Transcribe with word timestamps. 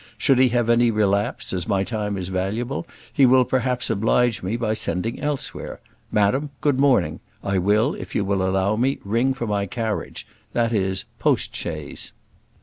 Should 0.17 0.39
he 0.39 0.49
have 0.49 0.67
any 0.67 0.89
relapse, 0.89 1.53
as 1.53 1.67
my 1.67 1.83
time 1.83 2.17
is 2.17 2.29
valuable, 2.29 2.87
he 3.13 3.27
will 3.27 3.45
perhaps 3.45 3.87
oblige 3.87 4.41
me 4.41 4.57
by 4.57 4.73
sending 4.73 5.19
elsewhere. 5.21 5.79
Madam, 6.11 6.49
good 6.59 6.79
morning. 6.79 7.19
I 7.43 7.59
will, 7.59 7.93
if 7.93 8.15
you 8.15 8.25
will 8.25 8.41
allow 8.41 8.75
me, 8.75 8.97
ring 9.03 9.35
for 9.35 9.45
my 9.45 9.67
carriage 9.67 10.25
that 10.53 10.73
is, 10.73 11.05
post 11.19 11.55
chaise." 11.55 12.13